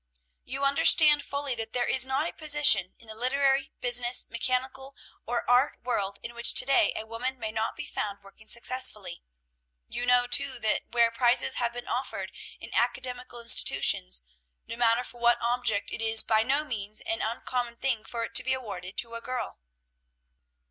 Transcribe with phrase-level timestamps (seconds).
[0.43, 4.95] You understand fully, that there is not a position in the literary, business, mechanical,
[5.27, 9.21] or art world in which to day a woman may not be found working successfully.
[9.87, 14.23] "You know, too, that where prizes have been offered in academical institutions,
[14.65, 18.33] no matter for what object, it is by no means an uncommon thing for it
[18.33, 19.59] to be awarded to a girl.